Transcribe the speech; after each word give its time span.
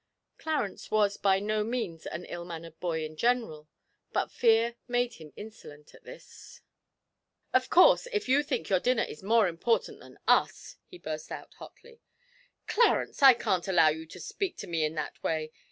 Clarence 0.39 0.89
was 0.89 1.15
by 1.15 1.39
no 1.39 1.63
means 1.63 2.07
an 2.07 2.25
ill 2.25 2.43
mannered 2.43 2.79
boy 2.79 3.05
in 3.05 3.15
general, 3.15 3.69
but 4.11 4.31
fear 4.31 4.75
made 4.87 5.13
him 5.13 5.31
insolent 5.35 5.93
at 5.93 6.03
this. 6.05 6.61
'Of 7.53 7.69
course, 7.69 8.07
if 8.11 8.27
you 8.27 8.41
think 8.41 8.67
your 8.67 8.79
dinner 8.79 9.03
is 9.03 9.21
more 9.21 9.47
important 9.47 9.99
than 9.99 10.17
us!' 10.27 10.77
he 10.87 10.97
burst 10.97 11.31
out 11.31 11.53
hotly. 11.59 11.99
'Clarence, 12.65 13.21
I 13.21 13.35
can't 13.35 13.67
allow 13.67 13.89
you 13.89 14.07
to 14.07 14.19
speak 14.19 14.57
to 14.57 14.67
me 14.67 14.83
in 14.85 14.95
that 14.95 15.21
way. 15.21 15.51